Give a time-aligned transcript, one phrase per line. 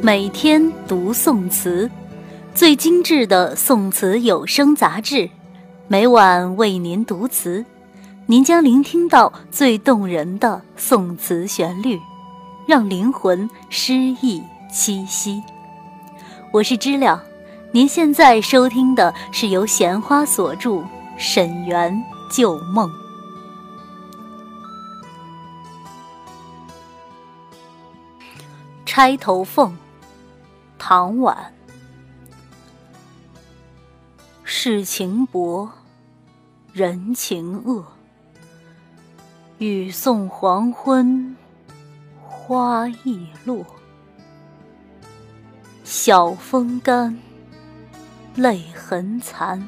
[0.00, 1.90] 每天读宋词，
[2.54, 5.28] 最精致的宋词有声杂志，
[5.88, 7.64] 每晚为您读词，
[8.26, 11.98] 您将聆听到最动人的宋词旋律，
[12.66, 14.40] 让灵魂诗意
[14.72, 15.42] 栖息。
[16.52, 17.22] 我是知了，
[17.72, 20.70] 您现在收听的是由闲花所著
[21.18, 22.88] 《沈园旧梦》。
[28.86, 29.76] 钗头凤。
[30.78, 31.52] 唐婉，
[34.44, 35.68] 世情薄，
[36.72, 37.84] 人情恶。
[39.58, 41.36] 雨送黄昏，
[42.22, 43.66] 花易落。
[45.82, 47.18] 晓风干，
[48.36, 49.66] 泪痕残。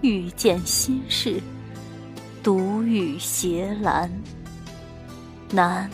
[0.00, 1.42] 欲见心事，
[2.42, 4.08] 独语斜阑。
[5.50, 5.90] 难，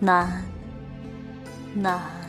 [0.00, 0.42] 难，
[1.74, 2.23] 难。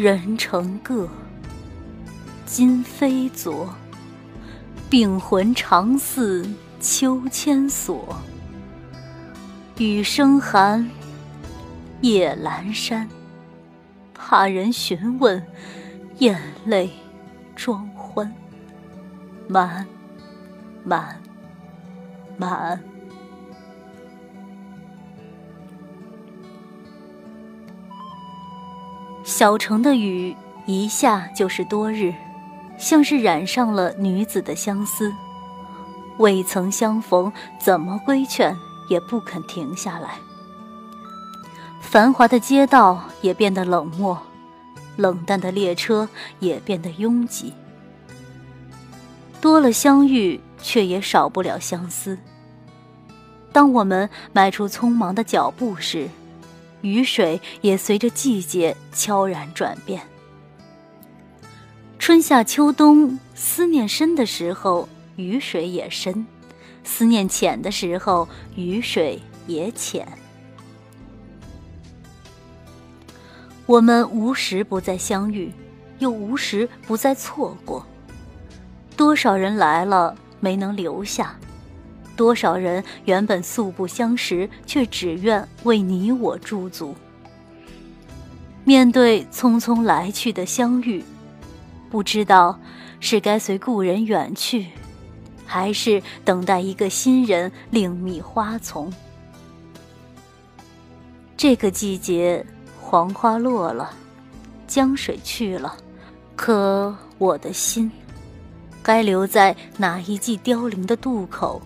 [0.00, 1.06] 人成各，
[2.46, 3.68] 今非昨。
[4.88, 6.48] 病魂常似
[6.80, 8.16] 秋千索。
[9.76, 10.88] 雨声寒，
[12.00, 13.06] 夜阑珊。
[14.14, 15.46] 怕人询问，
[16.16, 16.90] 眼泪
[17.54, 18.32] 装欢。
[19.48, 19.86] 满，
[20.82, 21.20] 满，
[22.38, 22.82] 满。
[29.30, 30.36] 小城的雨
[30.66, 32.12] 一下就是多日，
[32.76, 35.14] 像是染上了女子的相思。
[36.18, 38.52] 未曾相逢，怎么规劝
[38.88, 40.18] 也不肯停下来。
[41.80, 44.20] 繁华的街道也变得冷漠，
[44.96, 46.08] 冷淡的列车
[46.40, 47.54] 也变得拥挤。
[49.40, 52.18] 多了相遇，却也少不了相思。
[53.52, 56.08] 当我们迈出匆忙的脚步时，
[56.82, 60.02] 雨水也随着季节悄然转变。
[61.98, 66.24] 春夏秋冬，思念深的时候，雨水也深；
[66.82, 70.08] 思念浅的时候，雨水也浅。
[73.66, 75.52] 我们无时不再相遇，
[75.98, 77.86] 又无时不再错过。
[78.96, 81.38] 多少人来了，没能留下。
[82.20, 86.94] 多少人原本素不相识，却只愿为你我驻足。
[88.62, 91.02] 面对匆匆来去的相遇，
[91.90, 92.60] 不知道
[93.00, 94.66] 是该随故人远去，
[95.46, 98.92] 还是等待一个新人另觅花丛。
[101.38, 102.44] 这个季节，
[102.78, 103.90] 黄花落了，
[104.66, 105.74] 江水去了，
[106.36, 107.90] 可我的心，
[108.82, 111.62] 该留在哪一季凋零的渡口？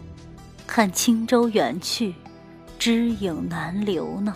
[0.67, 2.15] 看轻舟远去，
[2.79, 4.35] 知影难留呢。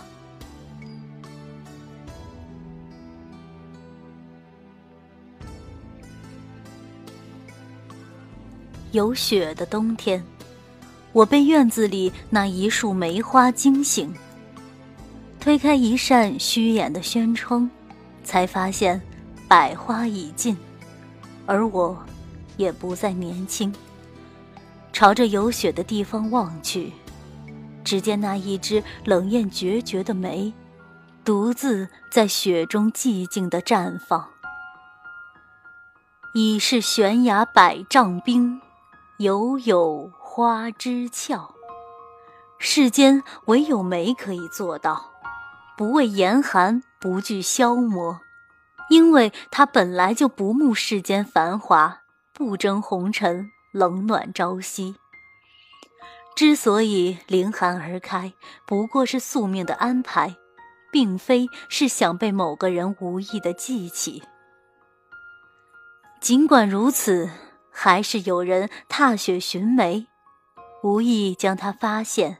[8.91, 10.23] 有雪的冬天，
[11.11, 14.11] 我被院子里那一束梅花惊醒。
[15.39, 17.69] 推开一扇虚掩的轩窗，
[18.23, 18.99] 才发现
[19.47, 20.57] 百花已尽，
[21.45, 21.97] 而我
[22.57, 23.71] 也不再年轻。
[24.99, 26.91] 朝着有雪的地方望去，
[27.85, 30.53] 只见那一只冷艳决绝的梅，
[31.23, 34.27] 独自在雪中寂静地绽放。
[36.33, 38.59] 已是悬崖百丈冰，
[39.19, 41.55] 犹有花枝俏。
[42.57, 45.11] 世间唯有梅可以做到，
[45.77, 48.19] 不畏严寒，不惧消磨，
[48.89, 52.01] 因为它本来就不慕世间繁华，
[52.33, 53.49] 不争红尘。
[53.79, 54.97] 冷暖朝夕，
[56.35, 58.33] 之所以凌寒而开，
[58.67, 60.35] 不过是宿命的安排，
[60.91, 64.21] 并非是想被某个人无意的记起。
[66.19, 67.29] 尽管如此，
[67.71, 70.07] 还是有人踏雪寻梅，
[70.83, 72.37] 无意将它发现，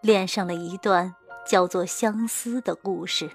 [0.00, 3.28] 恋上了一段叫做相思的故事。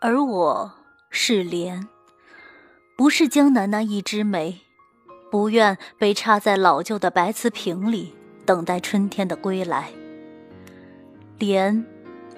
[0.00, 0.72] 而我
[1.10, 1.88] 是莲。
[3.02, 4.60] 不是江南那一枝梅，
[5.28, 8.14] 不愿被插在老旧的白瓷瓶里，
[8.46, 9.90] 等待春天的归来。
[11.36, 11.84] 莲，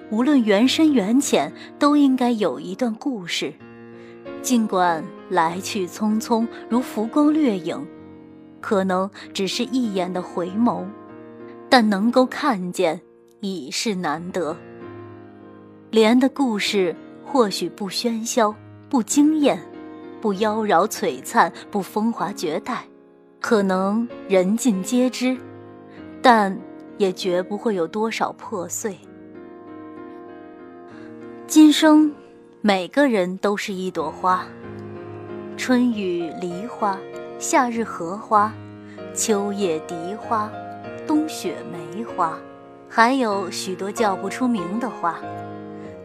[0.09, 3.53] 无论缘深缘浅，都应该有一段故事。
[4.41, 7.85] 尽管来去匆匆，如浮光掠影，
[8.59, 10.83] 可能只是一眼的回眸，
[11.69, 12.99] 但能够看见，
[13.39, 14.57] 已是难得。
[15.91, 18.55] 莲的故事或许不喧嚣，
[18.89, 19.61] 不惊艳。
[20.25, 22.85] 不妖娆璀璨，不风华绝代，
[23.39, 25.37] 可能人尽皆知，
[26.19, 26.59] 但
[26.97, 28.97] 也绝不会有多少破碎。
[31.45, 32.11] 今生，
[32.61, 34.43] 每个人都是一朵花，
[35.57, 36.97] 春雨梨花，
[37.37, 38.51] 夏日荷花，
[39.13, 40.49] 秋叶荻花，
[41.05, 42.35] 冬雪梅花，
[42.89, 45.19] 还有许多叫不出名的花。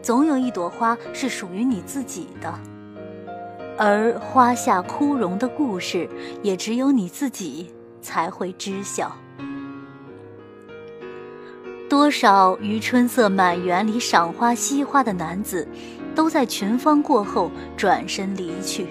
[0.03, 2.53] 总有一朵花是属于你自己的，
[3.83, 6.07] 而花下枯荣的故事，
[6.43, 9.11] 也只有你自己才会知晓。
[11.89, 15.67] 多少于春色满园里赏花惜花的男子，
[16.13, 18.85] 都在群芳过后转身离去。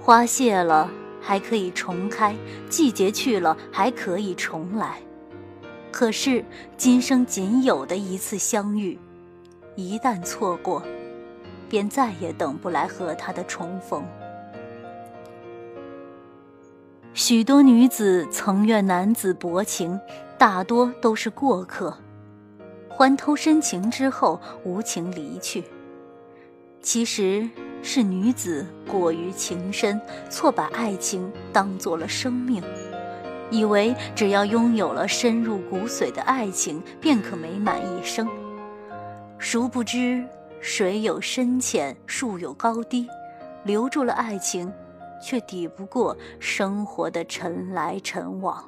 [0.00, 0.90] 花谢了
[1.20, 2.34] 还可以重开，
[2.70, 4.96] 季节去了还可以重来。
[5.90, 6.42] 可是
[6.78, 8.98] 今生仅有的一次相遇，
[9.76, 10.82] 一旦错过，
[11.72, 14.04] 便再也等不来和他的重逢。
[17.14, 19.98] 许多女子曾愿男子薄情。
[20.38, 21.96] 大多都是过客，
[22.88, 25.62] 欢偷深情之后无情离去。
[26.80, 27.48] 其实
[27.80, 32.60] 是女子过于情深，错把爱情当做了生命，
[33.52, 38.28] 以为只要拥有了深入骨髓的爱情，便可美满一生。
[39.38, 40.24] 殊不知，
[40.62, 43.08] 水有深浅，树有高低，
[43.64, 44.72] 留住了爱情，
[45.20, 48.64] 却抵不过生活的尘来尘往。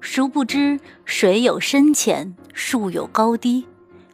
[0.00, 3.64] 殊不知，水有深浅，树有高低，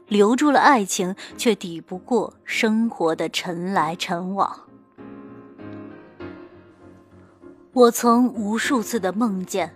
[0.08, 4.54] 留住了爱情，却抵不过生活的尘来尘往。
[7.72, 9.75] 我曾无数次的梦见，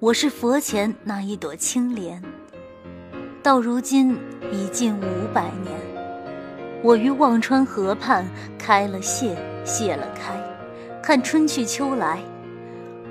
[0.00, 2.20] 我是佛前那一朵青莲。
[3.44, 4.18] 到如今
[4.52, 5.91] 已近五百年，
[6.82, 8.26] 我于忘川河畔
[8.58, 10.34] 开了谢，谢了开，
[11.02, 12.18] 看春去秋来，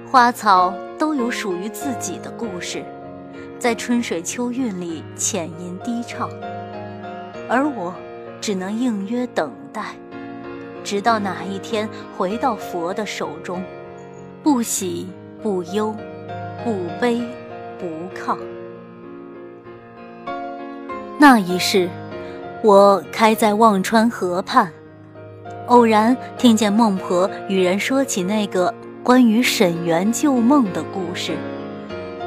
[0.09, 0.73] 花草。
[1.01, 2.85] 都有属于自己的故事，
[3.57, 6.29] 在春水秋韵里浅吟低唱，
[7.49, 7.91] 而我
[8.39, 9.95] 只能应约等待，
[10.83, 13.63] 直到哪一天回到佛的手中，
[14.43, 15.07] 不喜
[15.41, 15.95] 不忧，
[16.63, 17.19] 不悲
[17.79, 18.37] 不亢。
[21.17, 21.89] 那一世，
[22.63, 24.71] 我开在忘川河畔，
[25.65, 28.73] 偶然听见孟婆与人说起那个。
[29.03, 31.35] 关于沈园旧梦的故事，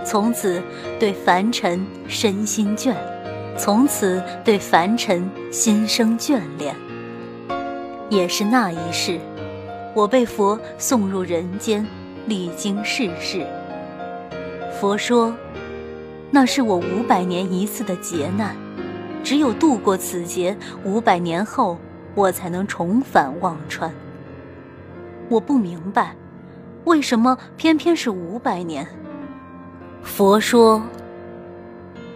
[0.05, 0.61] 从此
[0.99, 2.93] 对凡尘身心倦，
[3.57, 6.75] 从此对凡尘心生眷恋。
[8.11, 9.21] 也是那一世，
[9.95, 11.87] 我被佛送入人间，
[12.27, 13.47] 历经世事。
[14.81, 15.33] 佛说，
[16.33, 18.57] 那是我五百年一次的劫难，
[19.25, 21.79] 只有度过此劫，五百年后
[22.15, 23.91] 我才能重返忘川。
[25.29, 26.15] 我不明白。
[26.85, 28.87] 为什么偏偏是五百年？
[30.03, 30.83] 佛说，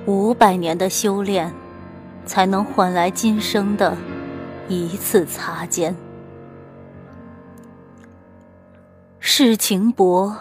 [0.04, 1.50] 五百年的修炼，
[2.26, 3.96] 才能换来今生的
[4.68, 5.96] 一次擦肩。
[9.18, 10.36] 世情薄，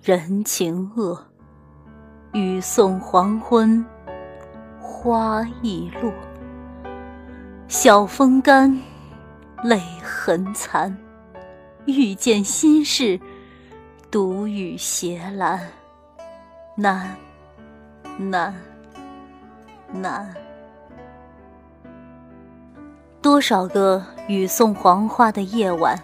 [0.00, 1.20] 人情恶，
[2.32, 3.84] 雨送黄昏，
[5.02, 6.12] 花易落。
[7.68, 8.78] 晓风干，
[9.64, 10.94] 泪痕残，
[11.86, 13.18] 遇见心事。
[14.10, 15.58] 独语斜阑，
[16.74, 17.16] 难，
[18.18, 18.54] 难，
[19.90, 20.34] 难。
[23.22, 25.98] 多少个雨送黄花的夜晚，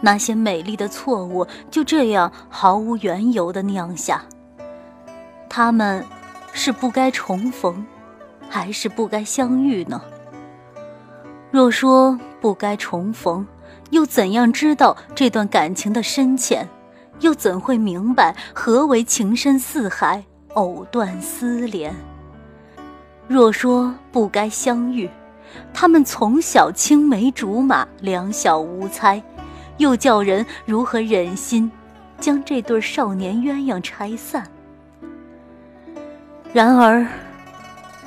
[0.00, 4.22] 那些美丽的错误就这样毫无缘由的酿下。
[5.46, 6.02] 他们
[6.54, 7.84] 是不该重逢，
[8.48, 10.00] 还是不该相遇呢？
[11.50, 13.46] 若说不该重逢，
[13.90, 16.68] 又怎样知道这段感情的深浅？
[17.20, 20.24] 又怎会明白何为情深似海，
[20.54, 21.94] 藕断丝连？
[23.28, 25.08] 若说不该相遇，
[25.72, 29.22] 他们从小青梅竹马，两小无猜，
[29.78, 31.70] 又叫人如何忍心
[32.18, 34.44] 将这对少年鸳鸯拆散？
[36.52, 37.06] 然而，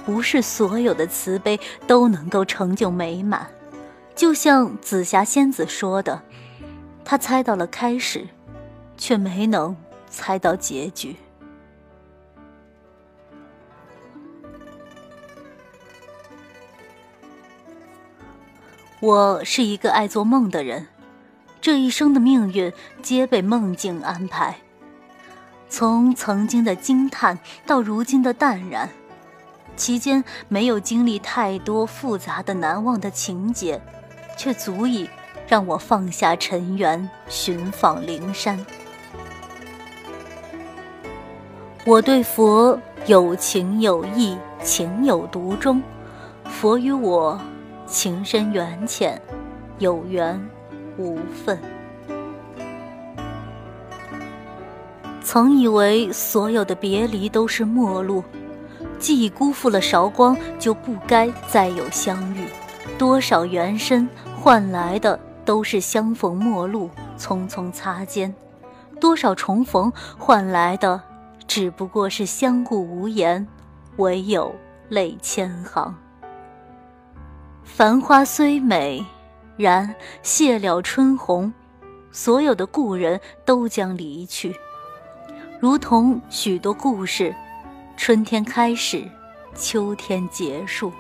[0.08, 3.46] 不是所有的慈悲都能够成就美满。
[4.16, 6.24] 就像紫霞仙子说的，
[7.04, 8.26] 她猜到了开始。
[9.00, 9.78] 却没能
[10.10, 11.16] 猜到结局。
[19.00, 20.88] 我是一个爱做梦的人，
[21.62, 22.74] 这一生的命运
[23.04, 24.58] 皆被梦境安排。
[25.70, 27.38] 从曾经的惊叹
[27.68, 28.90] 到如今的淡然，
[29.78, 33.80] 其间没有经历太多复杂的难忘的情节，
[34.36, 35.08] 却足以
[35.48, 38.66] 让我放下尘缘，寻访灵山。
[41.86, 45.82] 我对佛有情有义，情有独钟。
[46.44, 47.40] 佛与我
[47.86, 49.22] 情深缘浅，
[49.78, 50.44] 有缘
[50.98, 51.58] 无分。
[55.22, 58.24] 曾以为所有的别离都是陌路，
[59.00, 62.48] 既已辜负了韶光，就不该再有相遇。
[62.98, 68.32] 多少缘深换来的都是相逢陌路，匆匆擦肩；
[69.00, 71.02] 多少重逢换来的。
[71.48, 73.48] 只不过是相顾无言，
[73.96, 74.54] 唯有
[74.90, 75.96] 泪千行。
[77.64, 79.06] 繁花虽美，
[79.56, 81.54] 然谢了春红，
[82.12, 84.54] 所有的故人都将离去，
[85.60, 87.34] 如同许多故事，
[87.98, 89.04] 春天开始，
[89.56, 90.94] 秋天结束。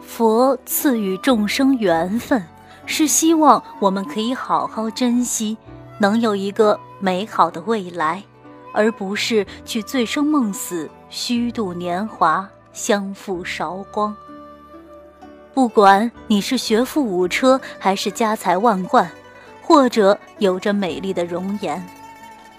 [0.00, 2.42] 佛赐予众生缘分，
[2.86, 5.58] 是希望我们可以好好珍惜，
[5.98, 8.22] 能有一个美好的未来，
[8.72, 14.16] 而不是去醉生梦死、虚度年华、相负韶光。
[15.58, 19.10] 不管你是学富五车，还是家财万贯，
[19.60, 21.84] 或者有着美丽的容颜，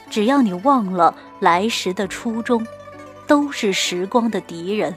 [0.10, 2.68] 只要你忘了来时的初衷，
[3.26, 4.94] 都是时光的敌人。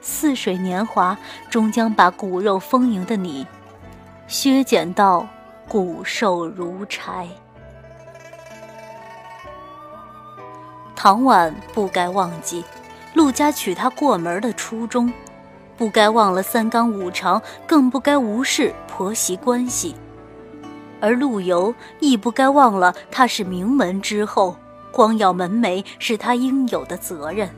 [0.00, 1.16] 似水年华，
[1.48, 3.46] 终将把骨肉丰盈的你
[4.26, 5.24] 削减到
[5.68, 7.28] 骨瘦如柴。
[10.96, 12.64] 唐婉不该忘记
[13.14, 15.12] 陆家娶她过门的初衷，
[15.80, 19.94] 不该忘了三纲五常，更不该无视婆媳关系。
[21.00, 24.54] 而陆游亦不该忘了他是名门之后，
[24.92, 27.48] 光耀门楣是他应有的责任。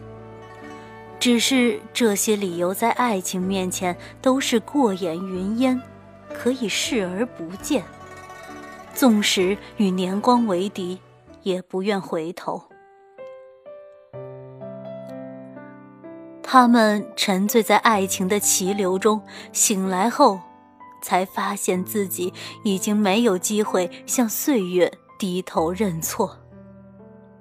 [1.18, 5.82] 只是这些理由在爱情面前都是过眼云烟，
[6.32, 7.82] 可以视而不见。
[8.94, 10.96] 纵使与年光为敌，
[11.42, 12.62] 也不愿回头。
[16.52, 19.18] 他们沉醉在爱情的奇流中，
[19.54, 20.38] 醒来后，
[21.00, 22.30] 才发现自己
[22.62, 26.36] 已经没有机会向岁月低头认错。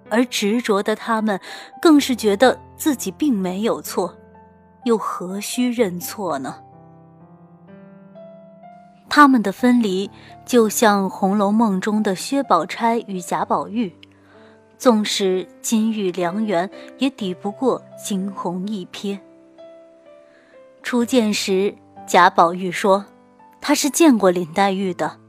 [0.10, 1.38] 而执着的他们，
[1.82, 4.16] 更是觉得自己并没有错，
[4.86, 6.56] 又何须认错呢？
[9.10, 10.10] 他们的分离，
[10.46, 13.94] 就像《红楼梦》中的薛宝钗与贾宝玉，
[14.82, 19.16] 纵使金玉良缘，也抵不过惊鸿一瞥。
[20.82, 21.72] 初见时，
[22.08, 23.06] 贾宝玉说
[23.62, 25.20] ：“他是见过林黛玉的。”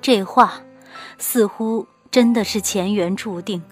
[0.00, 0.54] 这话，
[1.18, 3.62] 似乎真的是前缘注定。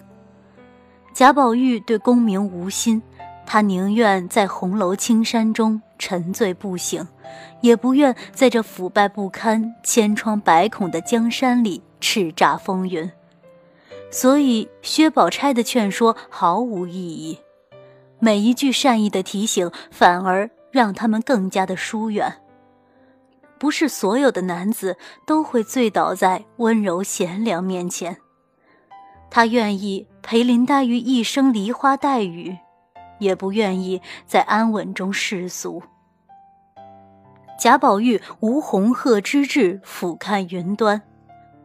[1.15, 3.01] 贾宝玉对功名无心，
[3.43, 7.07] 他宁愿在红楼青山中沉醉不醒，
[7.61, 13.11] 也不愿在这腐败不堪、千疮百孔的江山里叱咤风云。
[14.15, 17.37] 所以，薛宝钗的劝说毫无意义，
[18.17, 22.33] 每一句善意的提醒反而让他们更加的疏远。
[23.59, 24.95] 不是所有的男子
[25.27, 28.15] 都会醉倒在温柔贤良面前。
[29.29, 32.57] 他愿意陪林黛玉一生梨花带雨，
[33.19, 35.83] 也不愿意在安稳中世俗。
[37.59, 41.01] 贾宝玉无鸿鹤之志俯瞰云端，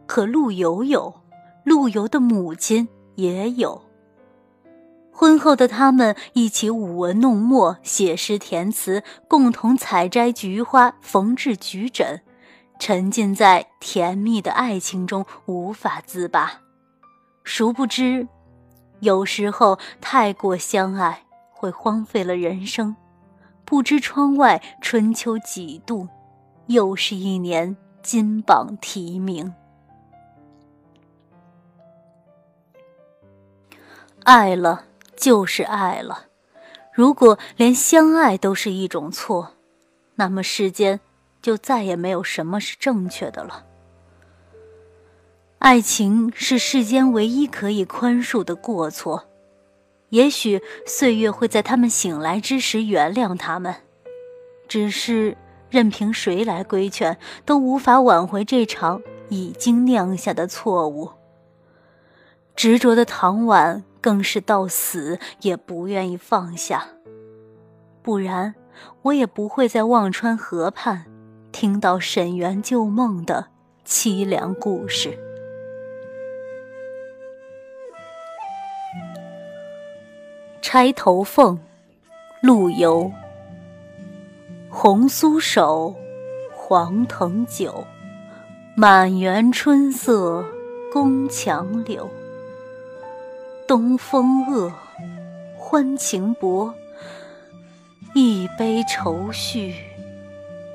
[0.05, 1.20] 可陆游有，
[1.63, 3.81] 陆游的母亲也有。
[5.11, 12.21] 婚后的他们一起舞文弄墨，写诗填词，共同采摘菊花，缝制菊枕，
[12.79, 16.61] 沉浸在甜蜜的爱情中，无法自拔。
[17.43, 18.27] 殊不知，
[19.01, 22.95] 有时候太过相爱会荒废了人生。
[23.63, 26.07] 不知窗外春秋几度，
[26.65, 29.53] 又是一年金榜题名。
[34.23, 34.85] 爱了
[35.15, 36.25] 就是爱了，
[36.93, 39.53] 如果连相爱都是一种错，
[40.15, 40.99] 那么世间
[41.41, 43.65] 就再也没有什么是正确的了。
[45.59, 49.25] 爱情是世间唯一可以宽恕的过错，
[50.09, 53.75] 也许岁月会在他们醒来之时原谅他们，
[54.67, 55.37] 只是
[55.69, 61.11] 任凭谁来规劝，都无法挽回这场已经酿下的错误。
[62.55, 66.85] 执着的唐婉更是到死也不愿意放下，
[68.01, 68.55] 不然
[69.03, 71.05] 我也不会在忘川河畔
[71.51, 73.45] 听到沈园旧梦的
[73.85, 75.17] 凄凉故事。
[80.61, 81.59] 钗头凤，
[82.41, 83.11] 陆游。
[84.69, 85.93] 红酥手，
[86.53, 87.85] 黄藤酒，
[88.75, 90.45] 满园春色
[90.93, 92.09] 宫墙柳。
[93.71, 94.69] 东风恶，
[95.57, 96.73] 欢情薄，
[98.13, 99.73] 一杯愁绪，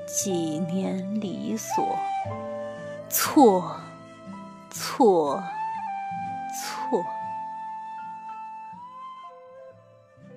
[0.06, 1.94] 几年离索。
[3.10, 3.76] 错，
[4.70, 5.42] 错，
[6.88, 7.04] 错。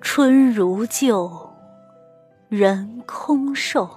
[0.02, 1.50] 春如旧，
[2.50, 3.88] 人空瘦。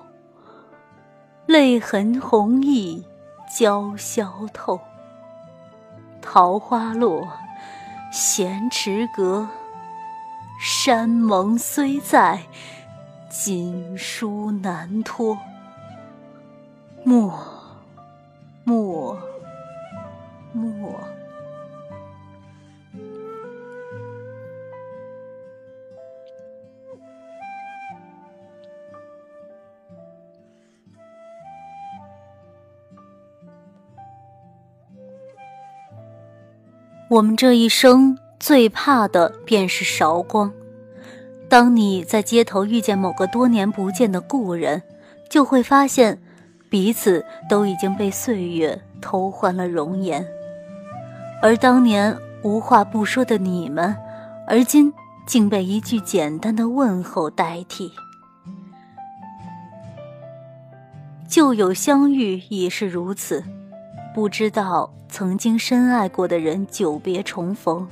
[1.48, 3.04] 泪痕红浥
[3.54, 4.80] 鲛绡透。
[6.22, 7.28] 桃花落，
[8.14, 9.50] 闲池阁。
[10.60, 12.44] 山盟虽在，
[13.28, 15.36] 锦书难托。
[17.04, 17.34] 莫。
[18.64, 19.18] 莫，
[20.52, 20.94] 莫。
[37.14, 40.52] 我们这一生最怕的便是韶光。
[41.48, 44.82] 当你在街头遇见某个多年不见的故人，
[45.30, 46.20] 就会发现。
[46.72, 50.26] 彼此都已经被岁月偷换了容颜，
[51.40, 53.96] 而当年无话不说的你们，
[54.48, 54.92] 而今
[55.28, 57.92] 竟被一句简单的问候代替。
[61.28, 63.44] 旧友相遇已是如此，
[64.16, 67.88] 不知道曾经深爱过的人久别重逢，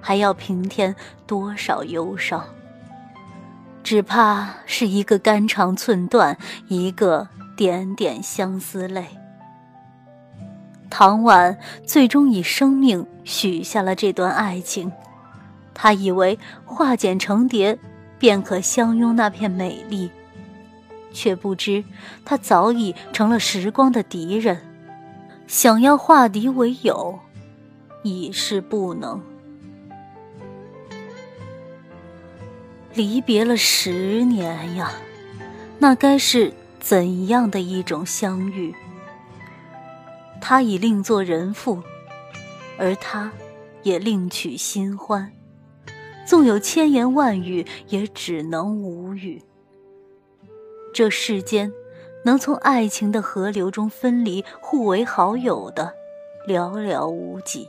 [0.00, 0.96] 还要平添
[1.26, 2.42] 多少忧伤？
[3.84, 7.28] 只怕是一个肝肠寸断，一个。
[7.56, 9.06] 点点相思泪。
[10.90, 14.92] 唐婉最终以生命许下了这段爱情，
[15.72, 17.78] 他以为化茧成蝶
[18.18, 20.10] 便可相拥那片美丽，
[21.14, 21.82] 却不知
[22.26, 24.60] 他早已成了时光的敌人，
[25.46, 27.18] 想要化敌为友，
[28.02, 29.20] 已是不能。
[32.94, 34.92] 离别了十年呀，
[35.78, 36.52] 那该是。
[36.78, 38.72] 怎样的一种相遇？
[40.40, 41.82] 他已另作人妇，
[42.78, 43.32] 而他，
[43.82, 45.32] 也另娶新欢。
[46.24, 49.42] 纵有千言万语，也只能无语。
[50.94, 51.72] 这世间，
[52.26, 55.94] 能从爱情的河流中分离、互为好友的，
[56.48, 57.68] 寥寥无几。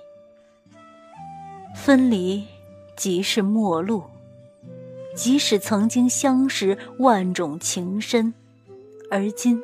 [1.75, 2.43] 分离，
[2.95, 4.01] 即是陌路。
[5.15, 8.33] 即使曾经相识，万种情深。
[9.11, 9.61] 而今，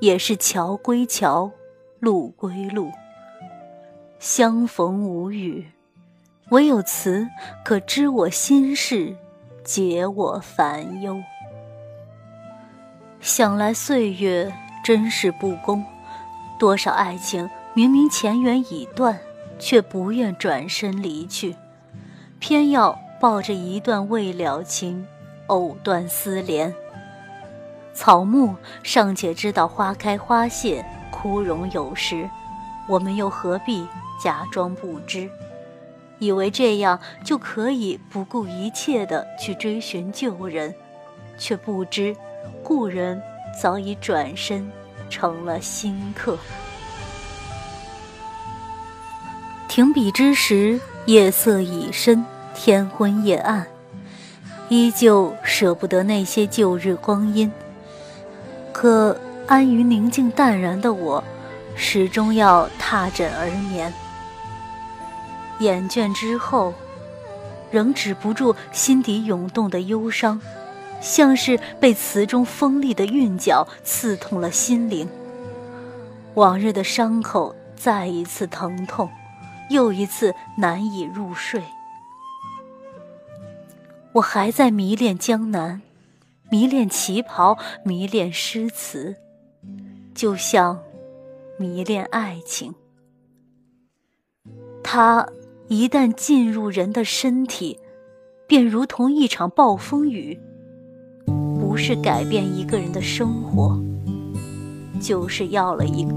[0.00, 1.50] 也是桥归桥，
[1.98, 2.92] 路归路。
[4.18, 5.66] 相逢无语，
[6.50, 7.26] 唯有词
[7.64, 9.16] 可知我心事，
[9.64, 11.16] 解我烦忧。
[13.26, 15.84] 想来岁月真是不公，
[16.60, 19.18] 多少爱情明明前缘已断，
[19.58, 21.56] 却不愿转身离去，
[22.38, 25.04] 偏要抱着一段未了情，
[25.48, 26.72] 藕断丝连。
[27.92, 32.30] 草木尚且知道花开花谢、枯荣有时，
[32.88, 33.88] 我们又何必
[34.22, 35.28] 假装不知？
[36.20, 40.72] 以为这样就可以不顾一切的去追寻旧人，
[41.36, 42.16] 却不知
[42.62, 43.20] 故人
[43.60, 44.70] 早已转身
[45.08, 46.36] 成了新客。
[49.68, 53.66] 停笔之时，夜色已深，天昏夜暗，
[54.68, 57.52] 依旧舍不得那些旧日光阴。
[58.72, 61.22] 可安于宁静淡然的我，
[61.74, 63.92] 始终要踏枕而眠。
[65.58, 66.72] 眼倦之后，
[67.70, 70.40] 仍止不住心底涌动的忧伤，
[71.00, 75.08] 像是被词中锋利的韵脚刺痛了心灵。
[76.34, 79.08] 往日的伤口再一次疼痛，
[79.70, 81.62] 又一次难以入睡。
[84.12, 85.82] 我还在迷恋江南。
[86.48, 89.16] 迷恋旗袍，迷恋诗词，
[90.14, 90.80] 就像
[91.58, 92.72] 迷恋爱情。
[94.84, 95.26] 它
[95.66, 97.80] 一旦进入人的身体，
[98.46, 100.38] 便如同一场暴风雨，
[101.76, 103.78] 不是改变一个人的生活
[104.98, 106.10] 就是要了一个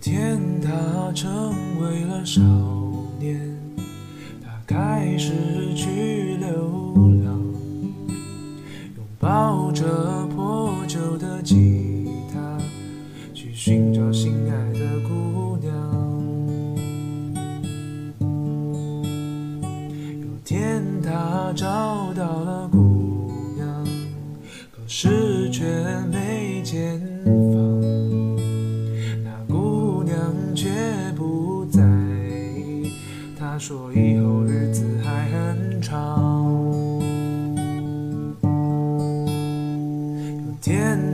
[0.00, 2.40] 天他成为了少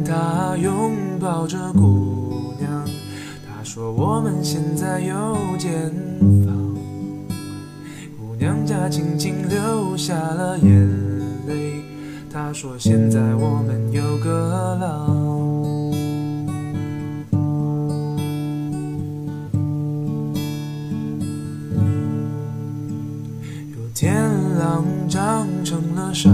[0.04, 2.84] 他拥抱着姑娘。
[3.46, 5.90] 他说我们现在有间
[6.44, 6.74] 房。
[8.18, 10.88] 姑娘家轻轻流下了眼
[11.46, 11.82] 泪。
[12.32, 15.54] 他说现在我们有个郎。
[23.94, 24.12] 天
[24.58, 26.28] 狼长成了少，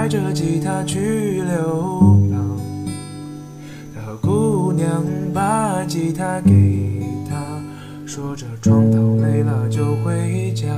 [0.00, 2.58] 带着吉他去流浪。
[3.94, 7.36] 他和姑娘把吉他给他，
[8.06, 10.68] 说着闯荡累了就回家。